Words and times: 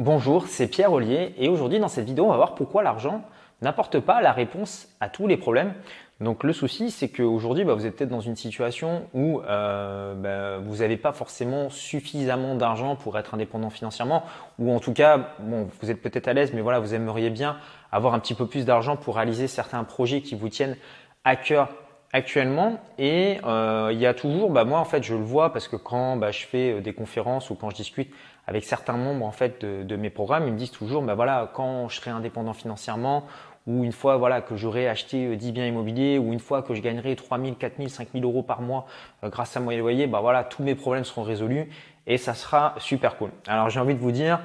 Bonjour, 0.00 0.46
c'est 0.46 0.68
Pierre 0.68 0.92
Ollier 0.92 1.34
et 1.38 1.48
aujourd'hui 1.48 1.80
dans 1.80 1.88
cette 1.88 2.04
vidéo 2.04 2.26
on 2.26 2.28
va 2.28 2.36
voir 2.36 2.54
pourquoi 2.54 2.84
l'argent 2.84 3.24
n'apporte 3.62 3.98
pas 3.98 4.22
la 4.22 4.30
réponse 4.30 4.86
à 5.00 5.08
tous 5.08 5.26
les 5.26 5.36
problèmes. 5.36 5.74
Donc 6.20 6.44
le 6.44 6.52
souci 6.52 6.92
c'est 6.92 7.08
qu'aujourd'hui 7.08 7.64
bah, 7.64 7.74
vous 7.74 7.84
êtes 7.84 7.96
peut-être 7.96 8.08
dans 8.08 8.20
une 8.20 8.36
situation 8.36 9.08
où 9.12 9.40
euh, 9.40 10.14
bah, 10.14 10.64
vous 10.64 10.76
n'avez 10.76 10.98
pas 10.98 11.10
forcément 11.10 11.68
suffisamment 11.68 12.54
d'argent 12.54 12.94
pour 12.94 13.18
être 13.18 13.34
indépendant 13.34 13.70
financièrement 13.70 14.22
ou 14.60 14.72
en 14.72 14.78
tout 14.78 14.92
cas 14.92 15.30
bon, 15.40 15.68
vous 15.82 15.90
êtes 15.90 16.00
peut-être 16.00 16.28
à 16.28 16.32
l'aise 16.32 16.52
mais 16.54 16.60
voilà 16.60 16.78
vous 16.78 16.94
aimeriez 16.94 17.30
bien 17.30 17.56
avoir 17.90 18.14
un 18.14 18.20
petit 18.20 18.34
peu 18.34 18.46
plus 18.46 18.64
d'argent 18.64 18.96
pour 18.96 19.16
réaliser 19.16 19.48
certains 19.48 19.82
projets 19.82 20.20
qui 20.20 20.36
vous 20.36 20.48
tiennent 20.48 20.76
à 21.24 21.34
cœur 21.34 21.70
actuellement 22.12 22.80
et 22.98 23.38
euh, 23.44 23.90
il 23.92 23.98
y 23.98 24.06
a 24.06 24.14
toujours, 24.14 24.50
bah 24.50 24.64
moi 24.64 24.78
en 24.78 24.84
fait 24.84 25.02
je 25.02 25.14
le 25.14 25.22
vois 25.22 25.52
parce 25.52 25.68
que 25.68 25.76
quand 25.76 26.18
je 26.30 26.46
fais 26.46 26.72
euh, 26.72 26.80
des 26.80 26.94
conférences 26.94 27.50
ou 27.50 27.54
quand 27.54 27.70
je 27.70 27.76
discute 27.76 28.10
avec 28.48 28.64
certains 28.64 28.96
membres 28.96 29.26
en 29.26 29.30
fait 29.30 29.64
de, 29.64 29.96
mes 29.96 30.10
programmes, 30.10 30.46
ils 30.46 30.52
me 30.52 30.58
disent 30.58 30.70
toujours, 30.70 31.02
bah 31.02 31.14
voilà 31.14 31.50
quand 31.52 31.88
je 31.88 31.96
serai 31.96 32.10
indépendant 32.10 32.54
financièrement 32.54 33.24
ou 33.66 33.84
une 33.84 33.92
fois 33.92 34.16
voilà 34.16 34.40
que 34.40 34.56
j'aurai 34.56 34.88
acheté 34.88 35.36
10 35.36 35.48
euh, 35.48 35.52
biens 35.52 35.66
immobiliers 35.66 36.18
ou 36.18 36.32
une 36.32 36.40
fois 36.40 36.62
que 36.62 36.74
je 36.74 36.80
gagnerai 36.80 37.14
3 37.14 37.38
000, 37.38 37.54
4 37.54 37.76
000, 37.76 37.88
5 37.88 38.08
000 38.14 38.24
euros 38.24 38.42
par 38.42 38.62
mois 38.62 38.86
grâce 39.22 39.56
à 39.56 39.60
mon 39.60 39.70
loyer, 39.76 40.06
bah 40.06 40.20
voilà 40.20 40.42
tous 40.42 40.62
mes 40.62 40.74
problèmes 40.74 41.04
seront 41.04 41.22
résolus 41.22 41.68
et 42.06 42.16
ça 42.16 42.32
sera 42.32 42.74
super 42.78 43.18
cool. 43.18 43.30
Alors 43.46 43.68
j'ai 43.68 43.78
envie 43.78 43.94
de 43.94 44.00
vous 44.00 44.12
dire 44.12 44.40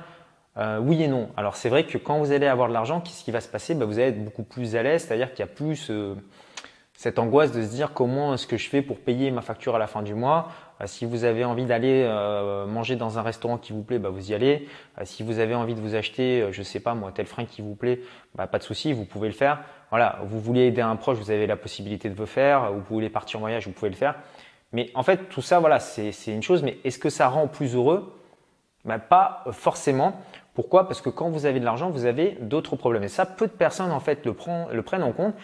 euh, 0.58 0.80
oui 0.80 1.02
et 1.02 1.08
non. 1.08 1.30
Alors 1.35 1.55
c'est 1.55 1.70
vrai 1.70 1.85
que 1.85 1.97
quand 1.97 2.20
vous 2.20 2.31
allez 2.31 2.45
avoir 2.45 2.67
de 2.67 2.73
l'argent, 2.73 3.02
qu'est-ce 3.02 3.23
qui 3.23 3.31
va 3.31 3.41
se 3.41 3.47
passer? 3.47 3.73
Bah, 3.73 3.85
Vous 3.85 3.99
allez 3.99 4.09
être 4.09 4.23
beaucoup 4.23 4.44
plus 4.44 4.75
à 4.75 4.83
l'aise, 4.83 5.05
c'est-à-dire 5.05 5.31
qu'il 5.31 5.39
y 5.39 5.44
a 5.44 5.52
plus 5.52 5.89
euh, 5.89 6.16
cette 7.03 7.20
angoisse 7.20 7.52
de 7.52 7.62
se 7.62 7.67
dire 7.67 7.91
comment 7.91 8.34
est-ce 8.34 8.48
que 8.48 8.55
je 8.55 8.70
fais 8.70 8.81
pour 8.81 8.98
payer 8.98 9.30
ma 9.30 9.41
facture 9.41 9.75
à 9.75 9.77
la 9.77 9.88
fin 9.88 10.03
du 10.03 10.13
mois. 10.13 10.48
Euh, 10.80 10.88
si 10.88 11.03
vous 11.03 11.25
avez 11.25 11.44
envie 11.44 11.66
d'aller 11.66 12.05
euh, 12.05 12.66
manger 12.66 12.95
dans 12.95 13.20
un 13.20 13.21
restaurant 13.21 13.57
qui 13.57 13.73
vous 13.73 13.84
plaît, 13.84 13.99
bah 13.99 14.07
vous 14.07 14.31
y 14.31 14.34
allez. 14.34 14.70
Euh, 14.98 15.02
si 15.03 15.21
vous 15.21 15.39
avez 15.39 15.53
envie 15.53 15.75
de 15.75 15.81
vous 15.81 15.95
acheter, 15.95 16.47
je 16.52 16.63
sais 16.63 16.80
pas 16.80 16.94
moi, 16.94 17.11
tel 17.13 17.25
frein 17.25 17.44
qui 17.44 17.61
vous 17.61 17.75
plaît, 17.75 17.99
bah 18.35 18.47
pas 18.47 18.58
de 18.58 18.63
souci, 18.63 18.94
vous 18.94 19.03
pouvez 19.03 19.27
le 19.27 19.34
faire. 19.34 19.59
Voilà, 19.89 20.19
vous 20.23 20.39
voulez 20.39 20.61
aider 20.61 20.80
un 20.80 20.95
proche, 20.95 21.17
vous 21.17 21.30
avez 21.30 21.45
la 21.45 21.58
possibilité 21.58 22.09
de 22.09 22.17
le 22.17 22.25
faire. 22.25 22.72
Vous 22.72 22.95
voulez 22.95 23.09
partir 23.09 23.39
en 23.39 23.42
voyage, 23.42 23.67
vous 23.67 23.73
pouvez 23.73 23.92
le 23.92 23.97
faire. 23.97 24.16
Mais 24.72 24.89
en 24.95 25.03
fait, 25.03 25.27
tout 25.27 25.42
ça, 25.42 25.59
voilà, 25.59 25.81
c'est 25.81 26.14
une 26.27 26.42
chose. 26.42 26.64
Mais 26.64 26.77
est-ce 26.86 26.99
que 26.99 27.09
ça 27.09 27.27
rend 27.27 27.49
plus 27.49 27.75
heureux? 27.75 28.17
Bah, 28.86 28.97
Pas 28.97 29.44
forcément. 29.52 30.22
Pourquoi? 30.53 30.88
Parce 30.88 31.02
que 31.02 31.09
quand 31.09 31.30
vous 31.30 31.45
avez 31.45 31.59
de 31.59 31.66
l'argent, 31.66 31.89
vous 31.89 32.05
avez 32.05 32.38
d'autres 32.39 32.77
problèmes. 32.77 33.03
Et 33.03 33.09
ça, 33.09 33.25
peu 33.25 33.47
de 33.47 33.52
personnes 33.52 33.92
en 33.92 33.99
fait 33.99 34.25
le 34.25 34.33
prennent 34.33 35.03
en 35.03 35.11
compte. 35.11 35.36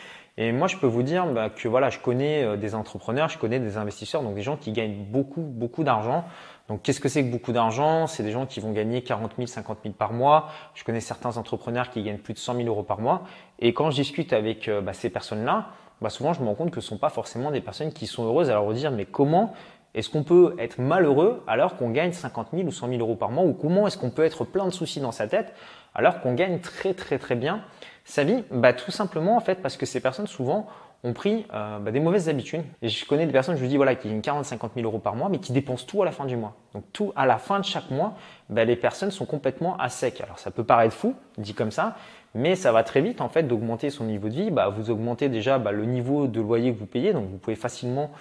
Et 0.41 0.53
moi, 0.53 0.67
je 0.69 0.77
peux 0.77 0.87
vous 0.87 1.03
dire 1.03 1.25
bah, 1.25 1.49
que 1.49 1.67
voilà, 1.67 1.89
je 1.89 1.99
connais 1.99 2.43
euh, 2.45 2.55
des 2.55 2.73
entrepreneurs, 2.73 3.27
je 3.27 3.37
connais 3.37 3.59
des 3.59 3.75
investisseurs, 3.75 4.23
donc 4.23 4.35
des 4.35 4.41
gens 4.41 4.55
qui 4.55 4.71
gagnent 4.71 5.03
beaucoup, 5.03 5.41
beaucoup 5.41 5.83
d'argent. 5.83 6.23
Donc, 6.69 6.81
qu'est-ce 6.81 7.01
que 7.01 7.09
c'est 7.09 7.25
que 7.25 7.29
beaucoup 7.29 7.51
d'argent? 7.51 8.07
C'est 8.07 8.23
des 8.23 8.31
gens 8.31 8.45
qui 8.45 8.61
vont 8.61 8.71
gagner 8.71 9.01
40 9.01 9.33
000, 9.35 9.47
50 9.47 9.79
000 9.83 9.95
par 9.95 10.13
mois. 10.13 10.47
Je 10.75 10.85
connais 10.85 11.01
certains 11.01 11.35
entrepreneurs 11.35 11.89
qui 11.89 12.03
gagnent 12.03 12.19
plus 12.19 12.33
de 12.33 12.39
100 12.39 12.55
000 12.55 12.67
euros 12.69 12.83
par 12.83 13.01
mois. 13.01 13.23
Et 13.59 13.73
quand 13.73 13.91
je 13.91 13.97
discute 13.97 14.31
avec 14.31 14.69
euh, 14.69 14.79
bah, 14.79 14.93
ces 14.93 15.09
personnes-là, 15.09 15.71
bah, 15.99 16.09
souvent, 16.09 16.31
je 16.31 16.39
me 16.39 16.47
rends 16.47 16.55
compte 16.55 16.71
que 16.71 16.79
ce 16.79 16.85
ne 16.85 16.91
sont 16.91 16.97
pas 16.99 17.09
forcément 17.09 17.51
des 17.51 17.59
personnes 17.59 17.91
qui 17.91 18.07
sont 18.07 18.23
heureuses. 18.23 18.49
Alors, 18.49 18.71
dire, 18.71 18.91
mais 18.91 19.03
comment 19.03 19.53
est-ce 19.93 20.09
qu'on 20.09 20.23
peut 20.23 20.55
être 20.57 20.79
malheureux 20.79 21.43
alors 21.47 21.75
qu'on 21.75 21.89
gagne 21.89 22.13
50 22.13 22.49
000 22.53 22.65
ou 22.65 22.71
100 22.71 22.87
000 22.87 22.99
euros 23.01 23.15
par 23.15 23.31
mois? 23.31 23.43
Ou 23.43 23.51
comment 23.51 23.87
est-ce 23.87 23.97
qu'on 23.97 24.11
peut 24.11 24.23
être 24.23 24.45
plein 24.45 24.65
de 24.65 24.71
soucis 24.71 25.01
dans 25.01 25.11
sa 25.11 25.27
tête 25.27 25.53
alors 25.95 26.21
qu'on 26.21 26.33
gagne 26.33 26.59
très, 26.59 26.93
très, 26.93 27.19
très 27.19 27.35
bien? 27.35 27.61
Sa 28.09 28.23
vie 28.23 28.43
bah, 28.51 28.73
Tout 28.73 28.91
simplement 28.91 29.37
en 29.37 29.39
fait 29.39 29.61
parce 29.61 29.77
que 29.77 29.85
ces 29.85 29.99
personnes 29.99 30.27
souvent 30.27 30.67
ont 31.03 31.13
pris 31.13 31.45
euh, 31.53 31.79
bah, 31.79 31.91
des 31.91 31.99
mauvaises 31.99 32.27
habitudes. 32.27 32.63
Je 32.81 33.05
connais 33.05 33.25
des 33.25 33.31
personnes, 33.31 33.55
je 33.55 33.61
vous 33.61 33.67
dis 33.67 33.77
voilà, 33.77 33.95
qui 33.95 34.09
gagnent 34.09 34.21
40, 34.21 34.45
50 34.45 34.71
000 34.75 34.85
euros 34.85 34.99
par 34.99 35.15
mois, 35.15 35.29
mais 35.29 35.39
qui 35.39 35.53
dépensent 35.53 35.85
tout 35.85 36.01
à 36.01 36.05
la 36.05 36.11
fin 36.11 36.25
du 36.25 36.35
mois. 36.35 36.55
Donc 36.73 36.83
tout 36.91 37.13
à 37.15 37.25
la 37.25 37.37
fin 37.37 37.59
de 37.59 37.65
chaque 37.65 37.89
mois, 37.89 38.15
bah, 38.49 38.65
les 38.65 38.75
personnes 38.75 39.11
sont 39.11 39.25
complètement 39.25 39.77
à 39.77 39.89
sec. 39.89 40.21
Alors 40.21 40.39
ça 40.39 40.51
peut 40.51 40.63
paraître 40.63 40.93
fou, 40.93 41.15
dit 41.37 41.53
comme 41.53 41.71
ça, 41.71 41.95
mais 42.35 42.55
ça 42.55 42.71
va 42.71 42.83
très 42.83 43.01
vite 43.01 43.21
en 43.21 43.29
fait 43.29 43.43
d'augmenter 43.43 43.89
son 43.89 44.05
niveau 44.05 44.27
de 44.27 44.33
vie. 44.33 44.51
Bah, 44.51 44.69
vous 44.69 44.89
augmentez 44.89 45.29
déjà 45.29 45.57
bah, 45.57 45.71
le 45.71 45.85
niveau 45.85 46.27
de 46.27 46.41
loyer 46.41 46.73
que 46.73 46.79
vous 46.79 46.85
payez, 46.85 47.13
donc 47.13 47.29
vous 47.29 47.37
pouvez 47.37 47.55
facilement 47.55 48.11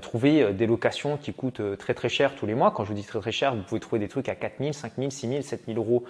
trouver 0.00 0.42
euh, 0.42 0.52
des 0.52 0.66
locations 0.66 1.16
qui 1.16 1.32
coûtent 1.32 1.60
euh, 1.60 1.76
très 1.76 1.94
très 1.94 2.08
cher 2.08 2.34
tous 2.34 2.46
les 2.46 2.54
mois. 2.54 2.70
Quand 2.70 2.84
je 2.84 2.88
vous 2.88 2.94
dis 2.94 3.04
très 3.04 3.18
très 3.20 3.32
cher, 3.32 3.54
vous 3.54 3.62
pouvez 3.62 3.80
trouver 3.80 3.98
des 3.98 4.08
trucs 4.08 4.28
à 4.28 4.34
4 4.34 4.54
000, 4.60 4.72
5 4.72 4.92
000, 4.98 5.10
6 5.10 5.28
000, 5.28 5.42
7 5.42 5.62
000 5.66 5.78
euros 5.78 6.04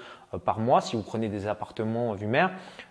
par 0.45 0.59
mois. 0.59 0.81
Si 0.81 0.97
vous 0.97 1.03
prenez 1.03 1.29
des 1.29 1.47
appartements 1.47 2.13
vue 2.15 2.27
mer, 2.27 2.51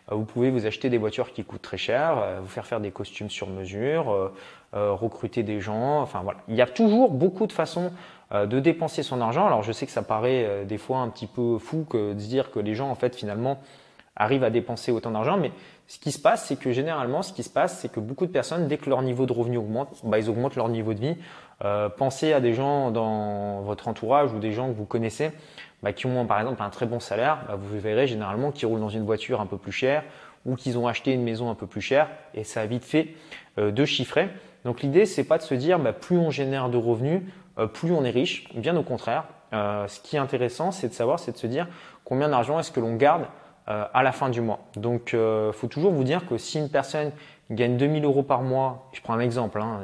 vous 0.10 0.24
pouvez 0.24 0.50
vous 0.50 0.66
acheter 0.66 0.90
des 0.90 0.98
voitures 0.98 1.34
qui 1.34 1.44
coûtent 1.44 1.62
très 1.62 1.78
cher, 1.78 2.40
vous 2.42 2.48
faire 2.48 2.66
faire 2.66 2.80
des 2.80 2.90
costumes 2.90 3.30
sur 3.30 3.48
mesure, 3.48 4.32
recruter 4.74 5.44
des 5.44 5.60
gens. 5.60 6.02
Enfin 6.02 6.22
voilà, 6.24 6.40
il 6.48 6.56
y 6.56 6.62
a 6.62 6.66
toujours 6.66 7.12
beaucoup 7.12 7.46
de 7.46 7.52
façons 7.52 7.92
de 8.32 8.60
dépenser 8.60 9.04
son 9.04 9.22
argent. 9.22 9.46
Alors 9.46 9.62
je 9.62 9.72
sais 9.72 9.86
que 9.86 9.92
ça 9.92 10.02
paraît 10.02 10.66
des 10.66 10.80
fois 10.80 10.98
un 10.98 11.10
petit 11.10 11.28
peu 11.28 11.60
fou 11.60 11.86
que 11.88 12.14
de 12.14 12.20
dire 12.20 12.50
que 12.50 12.60
les 12.60 12.74
gens 12.74 12.90
en 12.90 12.96
fait 12.96 13.16
finalement 13.16 13.60
arrivent 14.16 14.44
à 14.44 14.50
dépenser 14.50 14.92
autant 14.92 15.12
d'argent, 15.12 15.38
mais 15.38 15.52
ce 15.88 16.00
qui 16.00 16.12
se 16.12 16.20
passe, 16.20 16.46
c'est 16.46 16.58
que 16.58 16.74
généralement, 16.74 17.22
ce 17.22 17.32
qui 17.32 17.44
se 17.44 17.50
passe, 17.50 17.80
c'est 17.80 17.90
que 17.90 18.02
beaucoup 18.02 18.26
de 18.26 18.32
personnes, 18.32 18.68
dès 18.68 18.78
que 18.78 18.90
leur 18.90 19.02
niveau 19.02 19.26
de 19.26 19.32
revenu 19.32 19.58
augmente, 19.58 19.90
bah, 20.04 20.20
ils 20.20 20.30
augmentent 20.30 20.58
leur 20.58 20.68
niveau 20.68 20.94
de 20.94 21.00
vie. 21.00 21.16
Euh, 21.64 21.88
pensez 21.88 22.34
à 22.34 22.42
des 22.42 22.54
gens 22.54 22.92
dans 22.92 23.62
votre 23.62 23.88
entourage 23.88 24.34
ou 24.34 24.40
des 24.40 24.52
gens 24.52 24.68
que 24.68 24.74
vous 24.74 24.86
connaissez 24.86 25.32
bah, 25.82 25.94
qui 25.94 26.06
ont 26.06 26.26
par 26.26 26.40
exemple 26.42 26.62
un 26.62 26.70
très 26.70 26.86
bon 26.86 27.00
salaire. 27.00 27.40
Bah, 27.48 27.58
vous 27.58 27.80
verrez 27.80 28.06
généralement 28.06 28.52
qu'ils 28.52 28.68
roulent 28.68 28.82
dans 28.82 28.90
une 28.90 29.06
voiture 29.06 29.40
un 29.40 29.46
peu 29.46 29.58
plus 29.58 29.72
chère 29.72 30.04
ou 30.46 30.56
qu'ils 30.56 30.78
ont 30.78 30.88
acheté 30.88 31.14
une 31.14 31.24
maison 31.24 31.50
un 31.50 31.56
peu 31.56 31.68
plus 31.68 31.82
chère 31.82 32.10
et 32.34 32.44
ça 32.44 32.62
a 32.62 32.66
vite 32.66 32.84
fait 32.84 33.16
euh, 33.58 33.72
de 33.72 33.86
chiffrer. 33.86 34.30
Donc 34.66 34.82
l'idée, 34.82 35.06
c'est 35.06 35.24
pas 35.24 35.38
de 35.38 35.44
se 35.44 35.56
dire 35.56 35.80
bah, 35.80 35.94
plus 35.94 36.18
on 36.18 36.32
génère 36.32 36.68
de 36.68 36.78
revenus, 36.78 37.22
euh, 37.60 37.66
plus 37.66 37.94
on 37.94 38.04
est 38.04 38.10
riche. 38.10 38.50
Bien 38.54 38.76
au 38.76 38.84
contraire. 38.84 39.24
ce 39.54 40.02
qui 40.02 40.18
est 40.18 40.20
intéressant, 40.20 40.72
c'est 40.72 40.90
de 40.90 40.94
savoir, 40.94 41.18
c'est 41.20 41.32
de 41.32 41.38
se 41.38 41.48
dire 41.48 41.70
combien 42.04 42.28
d'argent 42.28 42.60
est-ce 42.60 42.72
que 42.72 42.82
l'on 42.82 42.96
garde 42.96 43.24
euh, 43.24 43.47
à 43.68 44.04
la 44.04 44.12
fin 44.12 44.30
du 44.30 44.42
mois. 44.42 44.60
Donc, 44.76 45.10
il 45.14 45.20
euh, 45.20 45.52
faut 45.52 45.68
toujours 45.68 45.92
vous 45.92 46.04
dire 46.04 46.26
que 46.26 46.38
si 46.38 46.58
une 46.58 46.70
personne 46.70 47.12
gagne 47.52 47.78
2000 47.78 48.06
euros 48.06 48.24
par 48.24 48.42
mois, 48.42 48.90
je 48.94 49.02
prends 49.02 49.14
un 49.14 49.20
exemple, 49.20 49.62
hein, 49.62 49.82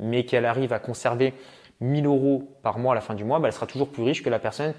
mais 0.00 0.24
qu'elle 0.24 0.46
arrive 0.46 0.72
à 0.72 0.78
conserver 0.78 1.34
1000 1.80 2.06
euros 2.06 2.48
par 2.62 2.78
mois 2.78 2.92
à 2.92 2.94
la 2.94 3.00
fin 3.00 3.14
du 3.14 3.24
mois, 3.24 3.38
bah, 3.38 3.48
elle 3.48 3.54
sera 3.54 3.66
toujours 3.66 3.88
plus 3.88 4.02
riche 4.02 4.22
que 4.22 4.30
la 4.30 4.38
personne 4.38 4.72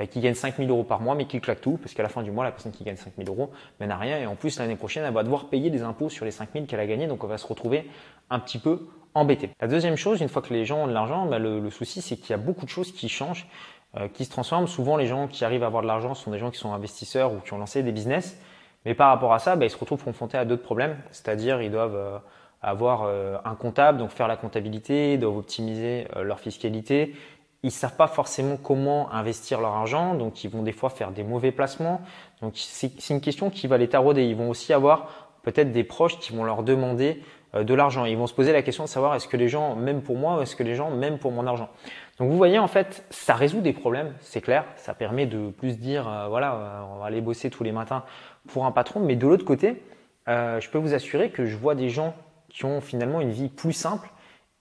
euh, 0.00 0.06
qui 0.06 0.20
gagne 0.20 0.34
5000 0.34 0.70
euros 0.70 0.84
par 0.84 1.00
mois 1.00 1.16
mais 1.16 1.26
qui 1.26 1.40
claque 1.40 1.60
tout, 1.60 1.76
parce 1.76 1.94
qu'à 1.94 2.04
la 2.04 2.08
fin 2.08 2.22
du 2.22 2.30
mois, 2.30 2.44
la 2.44 2.52
personne 2.52 2.72
qui 2.72 2.84
gagne 2.84 2.96
5000 2.96 3.28
euros 3.28 3.50
n'a 3.80 3.96
rien 3.96 4.18
et 4.18 4.26
en 4.26 4.36
plus 4.36 4.58
l'année 4.58 4.76
prochaine, 4.76 5.04
elle 5.04 5.12
va 5.12 5.24
devoir 5.24 5.46
payer 5.46 5.70
des 5.70 5.82
impôts 5.82 6.08
sur 6.08 6.24
les 6.24 6.30
5000 6.30 6.66
qu'elle 6.66 6.80
a 6.80 6.86
gagnés, 6.86 7.08
donc 7.08 7.20
elle 7.22 7.28
va 7.28 7.38
se 7.38 7.46
retrouver 7.46 7.90
un 8.30 8.38
petit 8.38 8.58
peu 8.58 8.86
embêtée. 9.14 9.50
La 9.60 9.68
deuxième 9.68 9.96
chose, 9.96 10.20
une 10.20 10.28
fois 10.28 10.42
que 10.42 10.52
les 10.52 10.64
gens 10.64 10.84
ont 10.84 10.86
de 10.86 10.92
l'argent, 10.92 11.26
bah, 11.26 11.38
le 11.38 11.70
souci 11.70 12.00
c'est 12.00 12.16
qu'il 12.16 12.30
y 12.30 12.34
a 12.34 12.38
beaucoup 12.38 12.64
de 12.64 12.70
choses 12.70 12.92
qui 12.92 13.08
changent 13.08 13.48
euh, 13.96 14.08
qui 14.12 14.24
se 14.24 14.30
transforment. 14.30 14.66
Souvent, 14.66 14.96
les 14.96 15.06
gens 15.06 15.28
qui 15.28 15.44
arrivent 15.44 15.62
à 15.62 15.66
avoir 15.66 15.82
de 15.82 15.86
l'argent 15.86 16.14
sont 16.14 16.32
des 16.32 16.38
gens 16.38 16.50
qui 16.50 16.58
sont 16.58 16.72
investisseurs 16.72 17.32
ou 17.32 17.38
qui 17.38 17.52
ont 17.52 17.58
lancé 17.58 17.84
des 17.84 17.92
business. 17.92 18.36
Mais 18.84 18.94
par 18.94 19.08
rapport 19.08 19.32
à 19.32 19.38
ça, 19.38 19.54
bah, 19.54 19.66
ils 19.66 19.70
se 19.70 19.78
retrouvent 19.78 20.02
confrontés 20.02 20.36
à 20.36 20.44
d'autres 20.44 20.64
problèmes. 20.64 20.96
C'est-à-dire, 21.12 21.62
ils 21.62 21.70
doivent 21.70 21.94
euh, 21.94 22.18
avoir 22.60 23.04
euh, 23.04 23.36
un 23.44 23.54
comptable, 23.54 23.98
donc 23.98 24.10
faire 24.10 24.26
la 24.26 24.36
comptabilité, 24.36 25.14
ils 25.14 25.20
doivent 25.20 25.36
optimiser 25.36 26.08
leur 26.20 26.40
fiscalité. 26.40 27.14
Ils 27.62 27.70
savent 27.70 27.94
pas 27.94 28.08
forcément 28.08 28.56
comment 28.56 29.12
investir 29.12 29.60
leur 29.60 29.72
argent, 29.72 30.14
donc 30.14 30.42
ils 30.42 30.50
vont 30.50 30.62
des 30.62 30.72
fois 30.72 30.90
faire 30.90 31.12
des 31.12 31.22
mauvais 31.22 31.52
placements. 31.52 32.00
Donc 32.42 32.54
c'est 32.56 33.10
une 33.10 33.20
question 33.20 33.48
qui 33.48 33.68
va 33.68 33.78
les 33.78 33.88
tarauder. 33.88 34.24
Ils 34.24 34.36
vont 34.36 34.50
aussi 34.50 34.72
avoir 34.72 35.30
peut-être 35.42 35.72
des 35.72 35.84
proches 35.84 36.18
qui 36.18 36.32
vont 36.34 36.44
leur 36.44 36.62
demander 36.62 37.22
de 37.54 37.74
l'argent. 37.74 38.04
Ils 38.04 38.18
vont 38.18 38.26
se 38.26 38.34
poser 38.34 38.52
la 38.52 38.62
question 38.62 38.84
de 38.84 38.88
savoir 38.88 39.14
est-ce 39.14 39.28
que 39.28 39.36
les 39.36 39.48
gens 39.48 39.76
m'aiment 39.76 40.02
pour 40.02 40.16
moi 40.16 40.38
ou 40.38 40.42
est-ce 40.42 40.56
que 40.56 40.62
les 40.62 40.74
gens 40.74 40.90
m'aiment 40.90 41.18
pour 41.18 41.32
mon 41.32 41.46
argent? 41.46 41.70
Donc 42.18 42.30
vous 42.30 42.36
voyez 42.36 42.58
en 42.58 42.68
fait, 42.68 43.04
ça 43.10 43.34
résout 43.34 43.60
des 43.60 43.72
problèmes, 43.72 44.14
c'est 44.20 44.40
clair. 44.40 44.64
Ça 44.76 44.94
permet 44.94 45.26
de 45.26 45.50
plus 45.50 45.78
dire 45.78 46.08
euh, 46.08 46.28
voilà, 46.28 46.54
euh, 46.54 46.82
on 46.94 46.98
va 46.98 47.06
aller 47.06 47.20
bosser 47.20 47.50
tous 47.50 47.64
les 47.64 47.72
matins 47.72 48.04
pour 48.48 48.66
un 48.66 48.72
patron. 48.72 49.00
Mais 49.00 49.16
de 49.16 49.26
l'autre 49.26 49.44
côté, 49.44 49.82
euh, 50.28 50.60
je 50.60 50.70
peux 50.70 50.78
vous 50.78 50.94
assurer 50.94 51.30
que 51.30 51.44
je 51.44 51.56
vois 51.56 51.74
des 51.74 51.88
gens 51.88 52.14
qui 52.48 52.64
ont 52.64 52.80
finalement 52.80 53.20
une 53.20 53.32
vie 53.32 53.48
plus 53.48 53.72
simple 53.72 54.08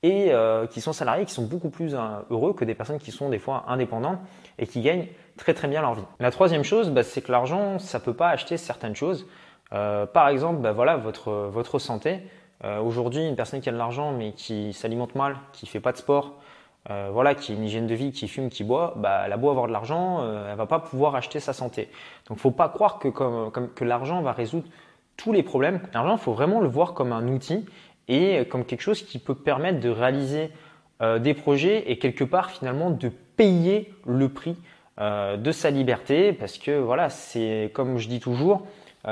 et 0.01 0.33
qui 0.69 0.81
sont 0.81 0.91
salariés, 0.91 1.23
qui 1.23 1.31
sont 1.31 1.45
beaucoup 1.45 1.69
plus 1.69 1.95
heureux 2.29 2.53
que 2.53 2.65
des 2.65 2.75
personnes 2.75 2.99
qui 2.99 3.11
sont 3.11 3.29
des 3.29 3.39
fois 3.39 3.63
indépendantes 3.69 4.19
et 4.59 4.67
qui 4.67 4.81
gagnent 4.81 5.07
très 5.37 5.53
très 5.53 5.69
bien 5.69 5.79
leur 5.79 5.93
vie. 5.93 6.03
La 6.19 6.29
troisième 6.29 6.65
chose, 6.65 6.89
bah, 6.89 7.03
c'est 7.03 7.21
que 7.21 7.31
l'argent, 7.31 7.79
ça 7.79 8.01
peut 8.01 8.13
pas 8.13 8.27
acheter 8.27 8.57
certaines 8.57 8.97
choses. 8.97 9.25
par 9.69 10.27
exemple, 10.27 10.59
bah, 10.59 10.73
voilà 10.73 10.97
votre 10.97 11.31
votre 11.31 11.79
santé. 11.79 12.19
Aujourd'hui, 12.83 13.25
une 13.25 13.37
personne 13.37 13.61
qui 13.61 13.69
a 13.69 13.71
de 13.71 13.77
l'argent 13.77 14.11
mais 14.11 14.33
qui 14.33 14.73
s'alimente 14.73 15.15
mal, 15.15 15.37
qui 15.53 15.67
fait 15.67 15.79
pas 15.79 15.93
de 15.93 15.97
sport, 15.97 16.33
euh, 16.89 17.09
voilà, 17.13 17.33
qui 17.33 17.53
a 17.53 17.55
une 17.55 17.63
hygiène 17.63 17.87
de 17.87 17.95
vie, 17.95 18.11
qui 18.11 18.27
fume, 18.27 18.49
qui 18.49 18.63
boit, 18.63 18.93
bah, 18.97 19.23
elle 19.25 19.31
a 19.31 19.37
beau 19.37 19.49
avoir 19.49 19.67
de 19.67 19.71
l'argent, 19.71 20.19
euh, 20.21 20.51
elle 20.51 20.57
va 20.57 20.65
pas 20.65 20.79
pouvoir 20.79 21.15
acheter 21.15 21.39
sa 21.39 21.53
santé. 21.53 21.89
Donc, 22.27 22.39
faut 22.39 22.51
pas 22.51 22.67
croire 22.67 22.99
que, 22.99 23.83
l'argent 23.83 24.21
va 24.21 24.33
résoudre 24.33 24.67
tous 25.15 25.31
les 25.31 25.43
problèmes. 25.43 25.79
L'argent, 25.93 26.17
faut 26.17 26.33
vraiment 26.33 26.59
le 26.59 26.67
voir 26.67 26.93
comme 26.93 27.13
un 27.13 27.27
outil 27.27 27.65
et 28.09 28.45
comme 28.49 28.65
quelque 28.65 28.81
chose 28.81 29.01
qui 29.01 29.17
peut 29.17 29.35
permettre 29.35 29.79
de 29.79 29.89
réaliser 29.89 30.51
euh, 31.01 31.19
des 31.19 31.33
projets 31.33 31.89
et 31.89 31.99
quelque 31.99 32.25
part 32.25 32.51
finalement 32.51 32.89
de 32.89 33.09
payer 33.37 33.93
le 34.05 34.27
prix 34.27 34.57
euh, 34.99 35.37
de 35.37 35.51
sa 35.53 35.69
liberté, 35.69 36.33
parce 36.33 36.57
que 36.57 36.77
voilà, 36.79 37.09
c'est 37.09 37.71
comme 37.73 37.97
je 37.97 38.09
dis 38.09 38.19
toujours, 38.19 38.67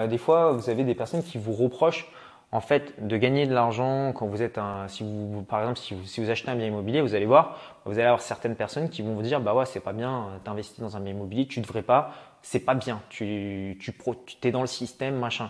des 0.08 0.18
fois 0.18 0.54
vous 0.54 0.70
avez 0.70 0.86
des 0.86 0.96
personnes 0.96 1.24
qui 1.24 1.38
vous 1.38 1.52
reprochent 1.52 2.10
en 2.52 2.60
fait, 2.60 2.94
de 3.06 3.16
gagner 3.18 3.48
de 3.48 3.54
l'argent 3.54 4.12
quand 4.14 4.28
vous 4.28 4.42
êtes 4.42 4.58
un, 4.58 4.88
si 4.88 5.04
vous, 5.04 5.44
par 5.44 5.62
exemple, 5.62 5.80
si 5.80 5.94
vous, 5.94 6.06
si 6.06 6.22
vous 6.22 6.30
achetez 6.30 6.52
un 6.52 6.56
bien 6.56 6.68
immobilier, 6.68 7.02
vous 7.02 7.16
allez 7.16 7.26
voir, 7.26 7.58
vous 7.86 7.94
allez 7.94 8.04
avoir 8.04 8.22
certaines 8.22 8.56
personnes 8.56 8.90
qui 8.90 9.02
vont 9.02 9.14
vous 9.14 9.22
dire, 9.22 9.40
bah 9.40 9.54
ouais, 9.54 9.66
c'est 9.66 9.80
pas 9.80 9.94
bien, 9.94 10.28
t'investis 10.44 10.80
dans 10.82 10.98
un 10.98 11.00
bien 11.00 11.14
immobilier, 11.14 11.48
tu 11.48 11.62
devrais 11.62 11.82
pas, 11.82 12.12
c'est 12.42 12.60
pas 12.60 12.76
bien, 12.76 13.02
tu, 13.10 13.78
tu, 13.80 13.94
tu 13.94 14.48
es 14.48 14.52
dans 14.52 14.62
le 14.62 14.68
système, 14.68 15.18
machin. 15.18 15.50